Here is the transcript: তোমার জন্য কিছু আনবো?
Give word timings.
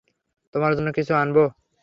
তোমার 0.53 0.71
জন্য 0.77 0.89
কিছু 0.97 1.13
আনবো? 1.15 1.43